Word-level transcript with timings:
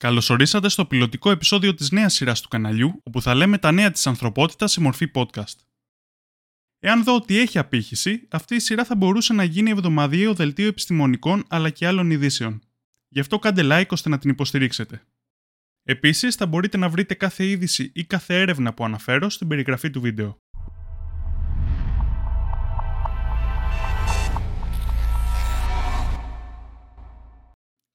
Καλωσορίσατε 0.00 0.68
στο 0.68 0.86
πιλωτικό 0.86 1.30
επεισόδιο 1.30 1.74
της 1.74 1.90
νέας 1.90 2.14
σειράς 2.14 2.40
του 2.40 2.48
καναλιού, 2.48 3.00
όπου 3.02 3.22
θα 3.22 3.34
λέμε 3.34 3.58
τα 3.58 3.72
νέα 3.72 3.90
της 3.90 4.06
ανθρωπότητας 4.06 4.72
σε 4.72 4.80
μορφή 4.80 5.10
podcast. 5.14 5.56
Εάν 6.78 7.04
δω 7.04 7.14
ότι 7.14 7.38
έχει 7.38 7.58
απήχηση, 7.58 8.26
αυτή 8.30 8.54
η 8.54 8.58
σειρά 8.58 8.84
θα 8.84 8.96
μπορούσε 8.96 9.32
να 9.32 9.44
γίνει 9.44 9.70
εβδομαδιαίο 9.70 10.34
δελτίο 10.34 10.66
επιστημονικών 10.66 11.44
αλλά 11.48 11.70
και 11.70 11.86
άλλων 11.86 12.10
ειδήσεων. 12.10 12.62
Γι' 13.08 13.20
αυτό 13.20 13.38
κάντε 13.38 13.62
like 13.64 13.88
ώστε 13.88 14.08
να 14.08 14.18
την 14.18 14.30
υποστηρίξετε. 14.30 15.02
Επίσης, 15.82 16.34
θα 16.34 16.46
μπορείτε 16.46 16.76
να 16.76 16.88
βρείτε 16.88 17.14
κάθε 17.14 17.46
είδηση 17.46 17.92
ή 17.94 18.04
κάθε 18.04 18.40
έρευνα 18.40 18.74
που 18.74 18.84
αναφέρω 18.84 19.30
στην 19.30 19.48
περιγραφή 19.48 19.90
του 19.90 20.00
βίντεο. 20.00 20.38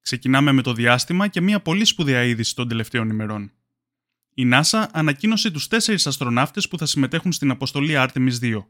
Ξεκινάμε 0.06 0.52
με 0.52 0.62
το 0.62 0.74
διάστημα 0.74 1.28
και 1.28 1.42
μια 1.42 1.62
πολύ 1.62 1.86
σπουδαία 1.86 2.24
είδηση 2.24 2.56
των 2.56 2.68
τελευταίων 2.68 3.10
ημερών. 3.10 3.52
Η 4.34 4.50
NASA 4.54 4.88
ανακοίνωσε 4.92 5.52
τους 5.52 5.68
τέσσερις 5.68 6.08
αστροναύτες 6.08 6.68
που 6.68 6.78
θα 6.78 6.86
συμμετέχουν 6.86 7.32
στην 7.32 7.52
αποστολή 7.52 7.94
Artemis 7.96 8.40
2, 8.42 8.66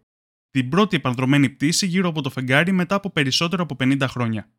την 0.49 0.69
πρώτη 0.69 0.95
επανδρομένη 0.95 1.49
πτήση 1.49 1.85
γύρω 1.85 2.09
από 2.09 2.21
το 2.21 2.29
φεγγάρι 2.29 2.71
μετά 2.71 2.95
από 2.95 3.11
περισσότερο 3.11 3.63
από 3.63 3.75
50 3.79 4.05
χρόνια. 4.07 4.49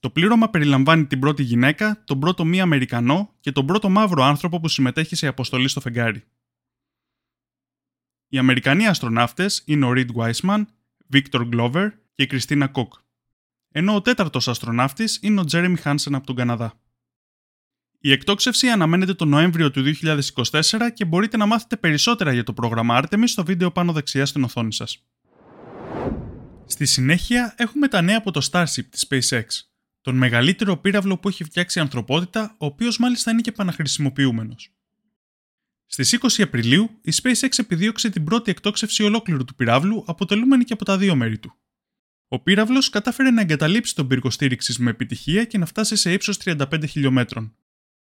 Το 0.00 0.10
πλήρωμα 0.10 0.50
περιλαμβάνει 0.50 1.06
την 1.06 1.18
πρώτη 1.18 1.42
γυναίκα, 1.42 2.04
τον 2.04 2.20
πρώτο 2.20 2.44
μη 2.44 2.60
Αμερικανό 2.60 3.34
και 3.40 3.52
τον 3.52 3.66
πρώτο 3.66 3.88
μαύρο 3.88 4.22
άνθρωπο 4.22 4.60
που 4.60 4.68
συμμετέχει 4.68 5.16
σε 5.16 5.26
αποστολή 5.26 5.68
στο 5.68 5.80
φεγγάρι. 5.80 6.24
Οι 8.28 8.38
Αμερικανοί 8.38 8.86
αστροναύτες 8.86 9.62
είναι 9.66 9.86
ο 9.86 9.92
Reed 9.94 10.10
Wiseman, 10.14 10.64
Victor 11.12 11.48
Glover 11.54 11.88
και 12.12 12.22
η 12.22 12.26
Κριστίνα 12.26 12.68
Κοκ 12.68 13.02
ενώ 13.76 13.94
ο 13.94 14.02
τέταρτος 14.02 14.48
αστροναύτης 14.48 15.18
είναι 15.22 15.40
ο 15.40 15.44
Τζέρεμι 15.44 15.76
Χάνσεν 15.76 16.14
από 16.14 16.26
τον 16.26 16.36
Καναδά. 16.36 16.74
Η 17.98 18.12
εκτόξευση 18.12 18.68
αναμένεται 18.68 19.14
τον 19.14 19.28
Νοέμβριο 19.28 19.70
του 19.70 19.82
2024 20.02 20.90
και 20.94 21.04
μπορείτε 21.04 21.36
να 21.36 21.46
μάθετε 21.46 21.76
περισσότερα 21.76 22.32
για 22.32 22.44
το 22.44 22.52
πρόγραμμα 22.52 23.02
Artemis 23.02 23.24
στο 23.24 23.44
βίντεο 23.44 23.70
πάνω 23.70 23.92
δεξιά 23.92 24.26
στην 24.26 24.44
οθόνη 24.44 24.72
σας. 24.72 25.06
Στη 26.66 26.86
συνέχεια 26.86 27.54
έχουμε 27.56 27.88
τα 27.88 28.02
νέα 28.02 28.18
από 28.18 28.30
το 28.30 28.48
Starship 28.50 28.84
της 28.90 29.06
SpaceX, 29.08 29.44
τον 30.00 30.16
μεγαλύτερο 30.16 30.76
πύραυλο 30.76 31.18
που 31.18 31.28
έχει 31.28 31.44
φτιάξει 31.44 31.78
η 31.78 31.82
ανθρωπότητα, 31.82 32.54
ο 32.58 32.66
οποίος 32.66 32.98
μάλιστα 32.98 33.30
είναι 33.30 33.40
και 33.40 33.50
επαναχρησιμοποιούμενος. 33.50 34.72
Στις 35.86 36.12
20 36.12 36.42
Απριλίου, 36.42 36.90
η 37.02 37.12
SpaceX 37.22 37.48
επιδίωξε 37.56 38.10
την 38.10 38.24
πρώτη 38.24 38.50
εκτόξευση 38.50 39.02
ολόκληρου 39.02 39.44
του 39.44 39.54
πυράβλου, 39.54 40.04
αποτελούμενη 40.06 40.64
και 40.64 40.72
από 40.72 40.84
τα 40.84 40.98
δύο 40.98 41.14
μέρη 41.14 41.38
του. 41.38 41.58
Ο 42.34 42.40
πύραυλος 42.40 42.90
κατάφερε 42.90 43.30
να 43.30 43.40
εγκαταλείψει 43.40 43.94
τον 43.94 44.06
πύργο 44.08 44.30
στήριξης 44.30 44.78
με 44.78 44.90
επιτυχία 44.90 45.44
και 45.44 45.58
να 45.58 45.66
φτάσει 45.66 45.96
σε 45.96 46.12
ύψος 46.12 46.38
35 46.44 46.88
χιλιόμετρων. 46.88 47.56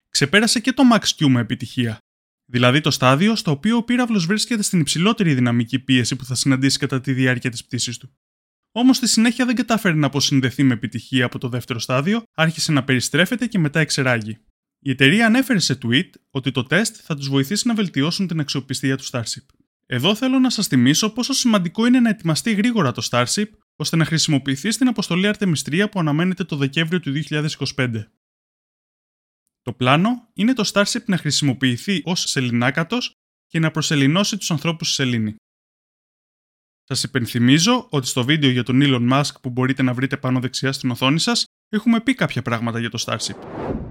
Ξεπέρασε 0.09 0.61
και 0.61 0.73
το 0.73 0.83
Max 0.93 1.01
Q 1.01 1.29
με 1.29 1.41
επιτυχία, 1.41 1.99
δηλαδή 2.45 2.81
το 2.81 2.91
στάδιο 2.91 3.37
στο 3.37 3.51
οποίο 3.51 3.77
ο 3.77 3.83
πύραυλος 3.83 4.27
βρίσκεται 4.27 4.63
στην 4.63 4.81
υψηλότερη 4.81 5.35
δυναμική 5.35 5.79
πίεση 5.79 6.17
που 6.17 6.25
θα 6.25 6.35
συναντήσει 6.35 6.79
κατά 6.79 7.01
τη 7.01 7.13
διάρκεια 7.13 7.51
της 7.51 7.65
πτήσης 7.65 7.99
του. 7.99 8.17
Όμως 8.73 8.97
στη 8.97 9.07
συνέχεια 9.07 9.47
δεν 9.47 9.55
κατάφερε 9.55 9.95
να 9.95 10.07
αποσυνδεθεί 10.07 10.63
με 10.63 10.75
επιτυχία 10.75 11.25
από 11.25 11.39
το 11.39 11.49
δεύτερο 11.49 11.79
στάδιο, 11.79 12.23
άρχισε 12.35 12.73
να 12.73 12.85
περιστρέφεται 12.85 13.47
και 13.47 13.59
μετά 13.59 13.81
εξεράγει. 13.81 14.39
Η 14.79 14.91
εταιρεία 14.91 15.27
ανέφερε 15.27 15.59
σε 15.59 15.79
tweet 15.83 16.11
ότι 16.31 16.51
το 16.51 16.63
τεστ 16.63 16.97
θα 17.03 17.15
τους 17.15 17.29
βοηθήσει 17.29 17.69
να 17.69 17.75
βελτιώσουν 17.75 18.27
την 18.27 18.41
αξιοπιστία 18.41 18.97
του 18.97 19.05
Starship. 19.05 19.47
Εδώ 19.87 20.15
θέλω 20.15 20.39
να 20.39 20.51
σας 20.51 20.67
θυμίσω 20.67 21.11
πόσο 21.11 21.33
σημαντικό 21.33 21.87
είναι 21.87 22.01
να 22.01 22.09
ετοιμαστεί 22.09 22.53
γρήγορα 22.53 22.93
το 22.93 23.09
Starship 23.11 23.47
ώστε 23.81 23.97
να 23.97 24.05
χρησιμοποιηθεί 24.05 24.71
στην 24.71 24.89
αποστολή 24.89 25.31
Artemis 25.35 25.63
3 25.65 25.87
που 25.91 26.01
αναμένεται 26.01 26.45
το 26.45 26.57
Δεκέμβριο 26.57 27.01
του 27.01 27.13
2025. 27.29 28.05
Το 29.63 29.73
πλάνο 29.73 30.29
είναι 30.33 30.53
το 30.53 30.71
Starship 30.73 31.05
να 31.07 31.17
χρησιμοποιηθεί 31.17 32.03
ως 32.05 32.21
σελινάκατος 32.21 33.13
και 33.47 33.59
να 33.59 33.71
προσελινώσει 33.71 34.37
τους 34.37 34.51
ανθρώπους 34.51 34.87
στη 34.87 35.03
σελήνη. 35.03 35.37
Σας 36.83 37.03
υπενθυμίζω 37.03 37.87
ότι 37.91 38.07
στο 38.07 38.25
βίντεο 38.25 38.51
για 38.51 38.63
τον 38.63 38.81
Elon 38.83 39.13
Musk 39.13 39.33
που 39.43 39.51
μπορείτε 39.51 39.83
να 39.83 39.95
βρείτε 39.95 40.17
πάνω 40.17 40.41
δεξιά 40.41 40.73
στην 40.73 40.91
οθόνη 40.91 41.19
σας 41.19 41.45
έχουμε 41.69 42.01
πει 42.01 42.15
κάποια 42.15 42.43
πράγματα 42.43 42.79
για 42.79 42.91
το 42.91 43.05
Starship. 43.07 43.37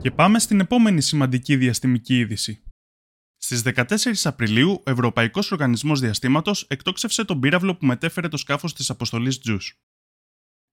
Και 0.01 0.11
πάμε 0.11 0.39
στην 0.39 0.59
επόμενη 0.59 1.01
σημαντική 1.01 1.55
διαστημική 1.55 2.17
είδηση. 2.17 2.66
Στις 3.37 3.61
14 3.61 3.85
Απριλίου, 4.23 4.71
ο 4.85 4.91
Ευρωπαϊκός 4.91 5.51
Οργανισμός 5.51 5.99
Διαστήματος 5.99 6.65
εκτόξευσε 6.69 7.25
τον 7.25 7.39
πύραυλο 7.39 7.75
που 7.75 7.85
μετέφερε 7.85 8.27
το 8.27 8.37
σκάφος 8.37 8.73
της 8.73 8.89
αποστολής 8.89 9.39
Τζου. 9.39 9.57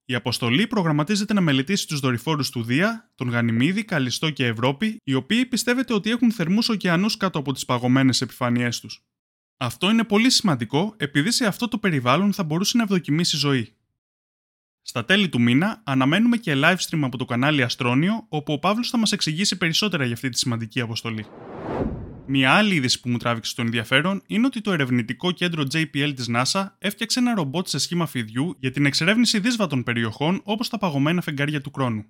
Η 0.04 0.14
αποστολή 0.14 0.66
προγραμματίζεται 0.66 1.32
να 1.32 1.40
μελετήσει 1.40 1.86
τους 1.86 2.00
δορυφόρους 2.00 2.50
του 2.50 2.62
Δία, 2.62 3.12
τον 3.14 3.28
Γανιμίδη, 3.28 3.84
Καλιστό 3.84 4.30
και 4.30 4.46
Ευρώπη, 4.46 4.96
οι 5.04 5.14
οποίοι 5.14 5.46
πιστεύετε 5.46 5.94
ότι 5.94 6.10
έχουν 6.10 6.32
θερμούς 6.32 6.68
ωκεανούς 6.68 7.16
κάτω 7.16 7.38
από 7.38 7.52
τις 7.52 7.64
παγωμένες 7.64 8.20
επιφάνειές 8.20 8.80
τους. 8.80 9.04
Αυτό 9.56 9.90
είναι 9.90 10.04
πολύ 10.04 10.30
σημαντικό 10.30 10.94
επειδή 10.96 11.30
σε 11.30 11.46
αυτό 11.46 11.68
το 11.68 11.78
περιβάλλον 11.78 12.32
θα 12.32 12.44
μπορούσε 12.44 12.76
να 12.76 12.82
ευδοκιμήσει 12.82 13.36
ζωή. 13.36 13.76
Στα 14.82 15.04
τέλη 15.04 15.28
του 15.28 15.40
μήνα 15.40 15.82
αναμένουμε 15.84 16.36
και 16.36 16.52
live 16.56 16.76
stream 16.76 17.00
από 17.02 17.16
το 17.18 17.24
κανάλι 17.24 17.62
Αστρόνιο, 17.62 18.26
όπου 18.28 18.52
ο 18.52 18.58
Παύλος 18.58 18.90
θα 18.90 18.98
μας 18.98 19.12
εξηγήσει 19.12 19.56
περισσότερα 19.56 20.04
για 20.04 20.14
αυτή 20.14 20.28
τη 20.28 20.38
σημαντική 20.38 20.80
αποστολή. 20.80 21.26
Μια 22.26 22.52
άλλη 22.52 22.74
είδηση 22.74 23.00
που 23.00 23.08
μου 23.08 23.16
τράβηξε 23.16 23.54
το 23.54 23.62
ενδιαφέρον 23.62 24.22
είναι 24.26 24.46
ότι 24.46 24.60
το 24.60 24.72
ερευνητικό 24.72 25.32
κέντρο 25.32 25.62
JPL 25.72 26.12
της 26.16 26.26
NASA 26.30 26.66
έφτιαξε 26.78 27.18
ένα 27.18 27.34
ρομπότ 27.34 27.66
σε 27.68 27.78
σχήμα 27.78 28.06
φιδιού 28.06 28.56
για 28.58 28.70
την 28.70 28.86
εξερεύνηση 28.86 29.38
δύσβατων 29.38 29.82
περιοχών 29.82 30.40
όπως 30.44 30.68
τα 30.68 30.78
παγωμένα 30.78 31.20
φεγγάρια 31.20 31.60
του 31.60 31.70
χρόνου. 31.74 32.04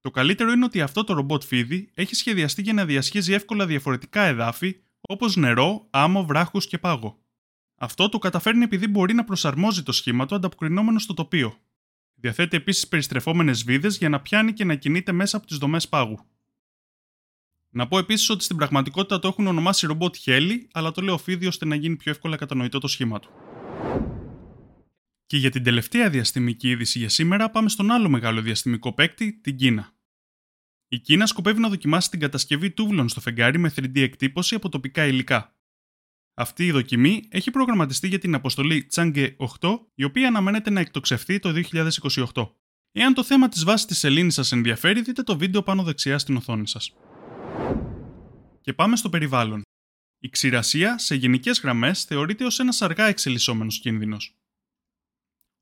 Το 0.00 0.10
καλύτερο 0.10 0.52
είναι 0.52 0.64
ότι 0.64 0.80
αυτό 0.80 1.04
το 1.04 1.12
ρομπότ 1.12 1.42
φίδι 1.42 1.90
έχει 1.94 2.14
σχεδιαστεί 2.14 2.62
για 2.62 2.72
να 2.72 2.84
διασχίζει 2.84 3.32
εύκολα 3.32 3.66
διαφορετικά 3.66 4.22
εδάφη 4.22 4.76
όπως 5.00 5.36
νερό, 5.36 5.86
άμμο, 5.90 6.24
βράχους 6.24 6.66
και 6.66 6.78
πάγο. 6.78 7.18
Αυτό 7.76 8.08
το 8.08 8.18
καταφέρνει 8.18 8.64
επειδή 8.64 8.88
μπορεί 8.88 9.14
να 9.14 9.24
προσαρμόζει 9.24 9.82
το 9.82 9.92
σχήμα 9.92 10.26
του 10.26 10.34
ανταποκρινόμενο 10.34 10.98
στο 10.98 11.14
τοπίο. 11.14 11.56
Διαθέτει 12.14 12.56
επίσης 12.56 12.88
περιστρεφόμενες 12.88 13.64
βίδες 13.64 13.96
για 13.96 14.08
να 14.08 14.20
πιάνει 14.20 14.52
και 14.52 14.64
να 14.64 14.74
κινείται 14.74 15.12
μέσα 15.12 15.36
από 15.36 15.46
τις 15.46 15.56
δομές 15.56 15.88
πάγου. 15.88 16.18
Να 17.76 17.88
πω 17.88 17.98
επίσης 17.98 18.28
ότι 18.28 18.44
στην 18.44 18.56
πραγματικότητα 18.56 19.18
το 19.18 19.28
έχουν 19.28 19.46
ονομάσει 19.46 19.86
ρομπότ 19.86 20.16
Heli, 20.24 20.56
αλλά 20.72 20.90
το 20.90 21.02
λέω 21.02 21.18
φίδι 21.18 21.46
ώστε 21.46 21.64
να 21.64 21.74
γίνει 21.74 21.96
πιο 21.96 22.10
εύκολα 22.10 22.36
κατανοητό 22.36 22.78
το 22.78 22.88
σχήμα 22.88 23.18
του. 23.18 23.30
Και 25.26 25.36
για 25.36 25.50
την 25.50 25.62
τελευταία 25.62 26.10
διαστημική 26.10 26.68
είδηση 26.68 26.98
για 26.98 27.08
σήμερα 27.08 27.50
πάμε 27.50 27.68
στον 27.68 27.90
άλλο 27.90 28.08
μεγάλο 28.08 28.40
διαστημικό 28.40 28.92
παίκτη, 28.92 29.32
την 29.32 29.56
Κίνα. 29.56 29.92
Η 30.88 30.98
Κίνα 30.98 31.26
σκοπεύει 31.26 31.60
να 31.60 31.68
δοκιμάσει 31.68 32.10
την 32.10 32.20
κατασκευή 32.20 32.70
τούβλων 32.70 33.08
στο 33.08 33.20
φεγγάρι 33.20 33.58
με 33.58 33.72
3D 33.76 34.00
εκτύπωση 34.00 34.54
από 34.54 34.68
τοπικά 34.68 35.06
υλικά. 35.06 35.56
Αυτή 36.34 36.66
η 36.66 36.70
δοκιμή 36.70 37.28
έχει 37.28 37.50
προγραμματιστεί 37.50 38.08
για 38.08 38.18
την 38.18 38.34
αποστολή 38.34 38.88
Chang'e 38.94 39.36
8, 39.60 39.78
η 39.94 40.04
οποία 40.04 40.28
αναμένεται 40.28 40.70
να 40.70 40.80
εκτοξευθεί 40.80 41.38
το 41.38 41.62
2028. 42.32 42.50
Εάν 42.92 43.14
το 43.14 43.24
θέμα 43.24 43.48
της 43.48 43.64
βάσης 43.64 43.86
της 43.86 43.98
σελήνης 43.98 44.34
σας 44.34 44.52
ενδιαφέρει, 44.52 45.02
δείτε 45.02 45.22
το 45.22 45.38
βίντεο 45.38 45.62
πάνω 45.62 45.82
δεξιά 45.82 46.18
στην 46.18 46.36
οθόνη 46.36 46.68
σας. 46.68 46.94
Και 48.64 48.72
πάμε 48.72 48.96
στο 48.96 49.08
περιβάλλον. 49.08 49.62
Η 50.18 50.28
ξηρασία, 50.28 50.98
σε 50.98 51.14
γενικές 51.14 51.60
γραμμές, 51.60 52.04
θεωρείται 52.04 52.44
ως 52.44 52.58
ένας 52.58 52.82
αργά 52.82 53.04
εξελισσόμενος 53.04 53.78
κίνδυνος. 53.78 54.36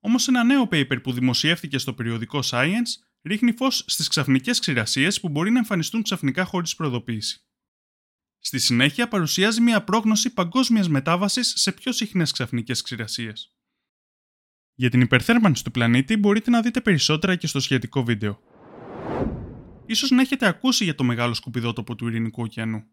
Όμως, 0.01 0.29
ένα 0.29 0.45
νέο 0.45 0.69
paper 0.71 1.03
που 1.03 1.13
δημοσιεύθηκε 1.13 1.79
στο 1.79 1.95
περιοδικό 1.95 2.41
Science 2.45 2.89
ρίχνει 3.23 3.53
φως 3.53 3.85
στις 3.87 4.09
ξαφνικές 4.09 4.59
ξηρασίες 4.59 5.21
που 5.21 5.29
μπορεί 5.29 5.51
να 5.51 5.59
εμφανιστούν 5.59 6.03
ξαφνικά 6.03 6.45
χωρίς 6.45 6.77
προειδοποίηση. 6.77 7.45
Στη 8.39 8.59
συνέχεια, 8.59 9.09
παρουσιάζει 9.09 9.61
μια 9.61 9.85
πρόγνωση 9.85 10.33
παγκόσμιας 10.33 10.89
μετάβασης 10.89 11.53
σε 11.57 11.73
πιο 11.73 11.93
συχνές 11.93 12.31
ξαφνικές 12.31 12.83
ξηρασίες. 12.83 13.57
Για 14.75 14.91
την 14.91 15.01
υπερθέρμανση 15.01 15.65
του 15.65 15.71
πλανήτη 15.71 16.17
μπορείτε 16.17 16.51
να 16.51 16.63
δείτε 16.63 16.81
περισσότερα 16.81 17.37
και 17.37 17.47
στο 17.47 17.61
σχετικό 17.61 18.05
βίντεο 18.05 18.52
ίσως 19.87 20.11
να 20.11 20.21
έχετε 20.21 20.47
ακούσει 20.47 20.85
για 20.85 20.95
το 20.95 21.05
μεγάλο 21.05 21.35
σκουπιδότοπο 21.35 21.95
του 21.95 22.09
Ειρηνικού 22.09 22.43
ωκεανού. 22.43 22.85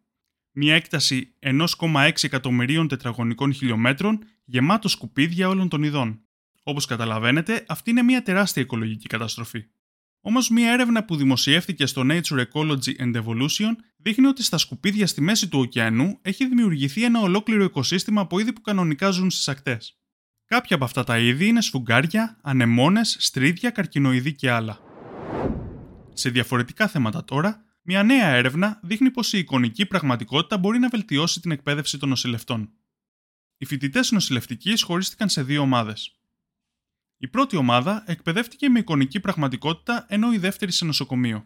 Μια 0.51 0.75
έκταση 0.75 1.35
1,6 1.39 2.11
εκατομμυρίων 2.21 2.87
τετραγωνικών 2.87 3.53
χιλιόμετρων 3.53 4.23
γεμάτο 4.45 4.87
σκουπίδια 4.87 5.49
όλων 5.49 5.69
των 5.69 5.83
ειδών. 5.83 6.21
Όπως 6.63 6.85
καταλαβαίνετε, 6.85 7.65
αυτή 7.67 7.89
είναι 7.89 8.01
μια 8.01 8.23
τεράστια 8.23 8.61
οικολογική 8.61 9.07
καταστροφή. 9.07 9.65
Όμως 10.21 10.49
μια 10.49 10.71
έρευνα 10.71 11.05
που 11.05 11.15
δημοσιεύτηκε 11.15 11.85
στο 11.85 12.01
Nature 12.05 12.45
Ecology 12.51 12.95
and 12.99 13.15
Evolution 13.23 13.75
δείχνει 13.97 14.27
ότι 14.27 14.43
στα 14.43 14.57
σκουπίδια 14.57 15.07
στη 15.07 15.21
μέση 15.21 15.47
του 15.47 15.59
ωκεανού 15.59 16.19
έχει 16.21 16.47
δημιουργηθεί 16.47 17.03
ένα 17.03 17.21
ολόκληρο 17.21 17.63
οικοσύστημα 17.63 18.21
από 18.21 18.39
είδη 18.39 18.53
που 18.53 18.61
κανονικά 18.61 19.09
ζουν 19.09 19.29
στις 19.29 19.47
ακτές. 19.47 19.99
Κάποια 20.45 20.75
από 20.75 20.85
αυτά 20.85 21.03
τα 21.03 21.19
είδη 21.19 21.47
είναι 21.47 21.61
σφουγγάρια, 21.61 22.39
ανεμόνες, 22.41 23.15
στρίδια, 23.19 23.69
καρκινοειδή 23.69 24.33
και 24.33 24.51
άλλα. 24.51 24.88
Σε 26.19 26.29
διαφορετικά 26.29 26.87
θέματα 26.87 27.23
τώρα, 27.23 27.65
μια 27.81 28.03
νέα 28.03 28.27
έρευνα 28.27 28.79
δείχνει 28.83 29.11
πως 29.11 29.33
η 29.33 29.37
εικονική 29.37 29.85
πραγματικότητα 29.85 30.57
μπορεί 30.57 30.79
να 30.79 30.89
βελτιώσει 30.89 31.39
την 31.39 31.51
εκπαίδευση 31.51 31.97
των 31.97 32.09
νοσηλευτών. 32.09 32.73
Οι 33.57 33.65
φοιτητές 33.65 34.11
νοσηλευτική 34.11 34.81
χωρίστηκαν 34.81 35.29
σε 35.29 35.43
δύο 35.43 35.61
ομάδες. 35.61 36.19
Η 37.17 37.27
πρώτη 37.27 37.55
ομάδα 37.55 38.03
εκπαιδεύτηκε 38.07 38.69
με 38.69 38.79
εικονική 38.79 39.19
πραγματικότητα, 39.19 40.05
ενώ 40.09 40.33
η 40.33 40.37
δεύτερη 40.37 40.71
σε 40.71 40.85
νοσοκομείο. 40.85 41.45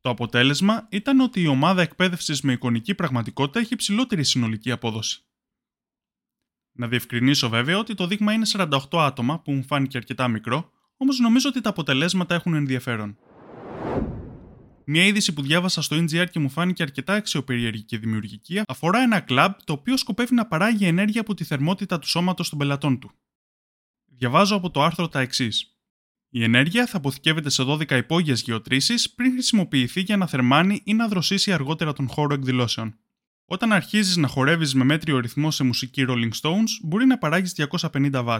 Το 0.00 0.10
αποτέλεσμα 0.10 0.86
ήταν 0.90 1.20
ότι 1.20 1.40
η 1.40 1.46
ομάδα 1.46 1.82
εκπαίδευσης 1.82 2.40
με 2.40 2.52
εικονική 2.52 2.94
πραγματικότητα 2.94 3.58
έχει 3.58 3.72
υψηλότερη 3.72 4.24
συνολική 4.24 4.70
απόδοση. 4.70 5.24
Να 6.72 6.88
διευκρινίσω 6.88 7.48
βέβαια 7.48 7.78
ότι 7.78 7.94
το 7.94 8.06
δείγμα 8.06 8.32
είναι 8.32 8.46
48 8.52 8.78
άτομα 8.92 9.40
που 9.40 9.52
μου 9.52 9.64
φάνηκε 9.64 9.96
αρκετά 9.96 10.28
μικρό, 10.28 10.70
όμως 10.96 11.18
νομίζω 11.18 11.48
ότι 11.48 11.60
τα 11.60 11.70
αποτελέσματα 11.70 12.34
έχουν 12.34 12.54
ενδιαφέρον. 12.54 13.18
Μια 14.88 15.04
είδηση 15.04 15.32
που 15.32 15.42
διάβασα 15.42 15.82
στο 15.82 15.96
NGR 15.96 16.26
και 16.30 16.38
μου 16.38 16.48
φάνηκε 16.48 16.82
αρκετά 16.82 17.14
αξιοπερίεργη 17.14 17.82
και 17.82 17.98
δημιουργική 17.98 18.60
αφορά 18.66 19.02
ένα 19.02 19.20
κλαμπ 19.20 19.52
το 19.64 19.72
οποίο 19.72 19.96
σκοπεύει 19.96 20.34
να 20.34 20.46
παράγει 20.46 20.84
ενέργεια 20.84 21.20
από 21.20 21.34
τη 21.34 21.44
θερμότητα 21.44 21.98
του 21.98 22.08
σώματος 22.08 22.48
των 22.48 22.58
πελατών 22.58 22.98
του. 22.98 23.10
Διαβάζω 24.06 24.56
από 24.56 24.70
το 24.70 24.82
άρθρο 24.82 25.08
τα 25.08 25.20
εξής. 25.20 25.76
Η 26.28 26.42
ενέργεια 26.42 26.86
θα 26.86 26.96
αποθηκεύεται 26.96 27.50
σε 27.50 27.62
12 27.62 27.90
υπόγειες 27.90 28.42
γεωτρήσεις 28.42 29.10
πριν 29.14 29.32
χρησιμοποιηθεί 29.32 30.00
για 30.00 30.16
να 30.16 30.26
θερμάνει 30.26 30.80
ή 30.84 30.94
να 30.94 31.08
δροσίσει 31.08 31.52
αργότερα 31.52 31.92
τον 31.92 32.08
χώρο 32.08 32.34
εκδηλώσεων. 32.34 32.98
Όταν 33.44 33.72
αρχίζεις 33.72 34.16
να 34.16 34.28
χορεύεις 34.28 34.74
με 34.74 34.84
μέτριο 34.84 35.18
ρυθμό 35.18 35.50
σε 35.50 35.64
μουσική 35.64 36.04
Rolling 36.08 36.32
Stones, 36.40 36.68
μπορεί 36.82 37.06
να 37.06 37.18
παράγεις 37.18 37.54
250 37.70 38.10
W. 38.12 38.38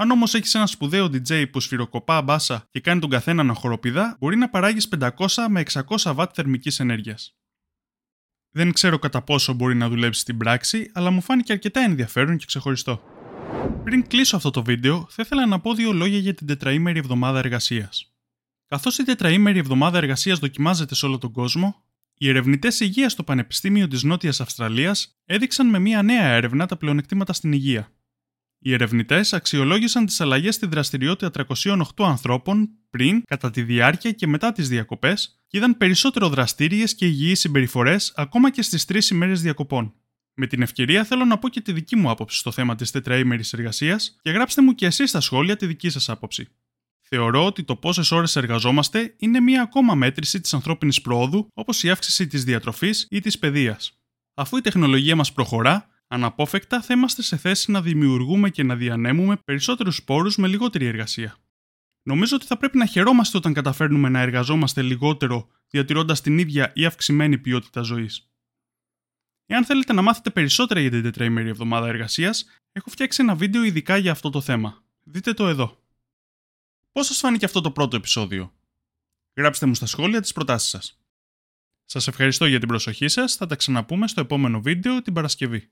Αν 0.00 0.10
όμως 0.10 0.34
έχεις 0.34 0.54
ένα 0.54 0.66
σπουδαίο 0.66 1.04
DJ 1.04 1.50
που 1.50 1.60
σφυροκοπά 1.60 2.22
μπάσα 2.22 2.66
και 2.70 2.80
κάνει 2.80 3.00
τον 3.00 3.10
καθένα 3.10 3.42
να 3.42 3.54
χοροπηδά, 3.54 4.16
μπορεί 4.20 4.36
να 4.36 4.48
παράγεις 4.48 4.88
500 4.98 5.10
με 5.48 5.62
600 5.72 6.14
W 6.14 6.26
θερμικής 6.32 6.80
ενέργειας. 6.80 7.36
Δεν 8.50 8.72
ξέρω 8.72 8.98
κατά 8.98 9.22
πόσο 9.22 9.52
μπορεί 9.52 9.74
να 9.74 9.88
δουλέψει 9.88 10.20
στην 10.20 10.36
πράξη, 10.36 10.90
αλλά 10.94 11.10
μου 11.10 11.20
φάνηκε 11.20 11.52
αρκετά 11.52 11.80
ενδιαφέρον 11.80 12.36
και 12.36 12.44
ξεχωριστό. 12.46 13.02
Πριν 13.84 14.06
κλείσω 14.06 14.36
αυτό 14.36 14.50
το 14.50 14.62
βίντεο, 14.62 15.06
θα 15.10 15.22
ήθελα 15.22 15.46
να 15.46 15.60
πω 15.60 15.74
δύο 15.74 15.92
λόγια 15.92 16.18
για 16.18 16.34
την 16.34 16.46
τετραήμερη 16.46 16.98
εβδομάδα 16.98 17.38
εργασίας. 17.38 18.14
Καθώς 18.66 18.98
η 18.98 19.02
τετραήμερη 19.02 19.58
εβδομάδα 19.58 19.98
εργασίας 19.98 20.38
δοκιμάζεται 20.38 20.94
σε 20.94 21.06
όλο 21.06 21.18
τον 21.18 21.32
κόσμο, 21.32 21.84
οι 22.14 22.28
ερευνητές 22.28 22.80
υγείας 22.80 23.12
στο 23.12 23.22
Πανεπιστήμιο 23.22 23.88
της 23.88 24.02
Νότιας 24.02 24.40
Αυστραλίας 24.40 25.18
έδειξαν 25.24 25.68
με 25.68 25.78
μια 25.78 26.02
νέα 26.02 26.26
έρευνα 26.26 26.66
τα 26.66 26.76
πλεονεκτήματα 26.76 27.32
στην 27.32 27.52
υγεία. 27.52 27.92
Οι 28.62 28.72
ερευνητές 28.72 29.32
αξιολόγησαν 29.32 30.06
τις 30.06 30.20
αλλαγές 30.20 30.54
στη 30.54 30.66
δραστηριότητα 30.66 31.46
308 31.54 31.82
ανθρώπων 31.98 32.70
πριν, 32.90 33.22
κατά 33.24 33.50
τη 33.50 33.62
διάρκεια 33.62 34.12
και 34.12 34.26
μετά 34.26 34.52
τις 34.52 34.68
διακοπές 34.68 35.42
και 35.46 35.56
είδαν 35.56 35.76
περισσότερο 35.76 36.28
δραστήριες 36.28 36.94
και 36.94 37.06
υγιείς 37.06 37.40
συμπεριφορές 37.40 38.12
ακόμα 38.16 38.50
και 38.50 38.62
στις 38.62 38.84
τρεις 38.84 39.10
ημέρες 39.10 39.42
διακοπών. 39.42 39.94
Με 40.34 40.46
την 40.46 40.62
ευκαιρία 40.62 41.04
θέλω 41.04 41.24
να 41.24 41.38
πω 41.38 41.48
και 41.48 41.60
τη 41.60 41.72
δική 41.72 41.96
μου 41.96 42.10
άποψη 42.10 42.38
στο 42.38 42.50
θέμα 42.50 42.74
της 42.74 42.90
τετραήμερης 42.90 43.52
εργασίας 43.52 44.18
και 44.22 44.30
γράψτε 44.30 44.62
μου 44.62 44.74
και 44.74 44.86
εσείς 44.86 45.08
στα 45.08 45.20
σχόλια 45.20 45.56
τη 45.56 45.66
δική 45.66 45.90
σας 45.90 46.08
άποψη. 46.08 46.48
Θεωρώ 47.00 47.46
ότι 47.46 47.64
το 47.64 47.76
πόσες 47.76 48.10
ώρες 48.10 48.36
εργαζόμαστε 48.36 49.14
είναι 49.18 49.40
μία 49.40 49.62
ακόμα 49.62 49.94
μέτρηση 49.94 50.40
της 50.40 50.54
ανθρώπινης 50.54 51.00
πρόοδου, 51.00 51.48
όπως 51.54 51.82
η 51.82 51.90
αύξηση 51.90 52.26
της 52.26 52.44
διατροφής 52.44 53.06
ή 53.10 53.20
της 53.20 53.38
παιδείας. 53.38 53.92
Αφού 54.34 54.56
η 54.56 54.60
τεχνολογία 54.60 55.16
μας 55.16 55.32
προχωρά, 55.32 55.88
αναπόφευκτα 56.10 56.82
θα 56.82 56.94
είμαστε 56.94 57.22
σε 57.22 57.36
θέση 57.36 57.70
να 57.70 57.82
δημιουργούμε 57.82 58.50
και 58.50 58.62
να 58.62 58.76
διανέμουμε 58.76 59.36
περισσότερους 59.36 60.04
πόρου 60.04 60.30
με 60.36 60.48
λιγότερη 60.48 60.86
εργασία. 60.86 61.36
Νομίζω 62.02 62.36
ότι 62.36 62.46
θα 62.46 62.56
πρέπει 62.56 62.78
να 62.78 62.86
χαιρόμαστε 62.86 63.36
όταν 63.36 63.52
καταφέρνουμε 63.52 64.08
να 64.08 64.20
εργαζόμαστε 64.20 64.82
λιγότερο 64.82 65.48
διατηρώντας 65.68 66.20
την 66.20 66.38
ίδια 66.38 66.72
ή 66.74 66.84
αυξημένη 66.84 67.38
ποιότητα 67.38 67.82
ζωής. 67.82 68.30
Εάν 69.46 69.64
θέλετε 69.64 69.92
να 69.92 70.02
μάθετε 70.02 70.30
περισσότερα 70.30 70.80
για 70.80 70.90
την 70.90 71.02
τετραήμερη 71.02 71.48
εβδομάδα 71.48 71.88
εργασίας, 71.88 72.46
έχω 72.72 72.90
φτιάξει 72.90 73.22
ένα 73.22 73.34
βίντεο 73.34 73.62
ειδικά 73.62 73.96
για 73.96 74.10
αυτό 74.10 74.30
το 74.30 74.40
θέμα. 74.40 74.84
Δείτε 75.02 75.32
το 75.32 75.48
εδώ. 75.48 75.82
Πώς 76.92 77.06
σας 77.06 77.18
φάνηκε 77.18 77.44
αυτό 77.44 77.60
το 77.60 77.70
πρώτο 77.70 77.96
επεισόδιο; 77.96 78.54
Γράψτε 79.36 79.66
μου 79.66 79.74
στα 79.74 79.86
σχόλια 79.86 80.20
τις 80.20 80.32
προτάσεις 80.32 80.70
σας. 80.70 81.00
Σας 81.84 82.08
ευχαριστώ 82.08 82.46
για 82.46 82.58
την 82.58 82.68
προσοχή 82.68 83.08
σας, 83.08 83.34
θα 83.34 83.46
τα 83.46 83.56
ξαναπούμε 83.56 84.08
στο 84.08 84.20
επόμενο 84.20 84.60
βίντεο 84.60 85.02
την 85.02 85.12
Παρασκευή. 85.12 85.70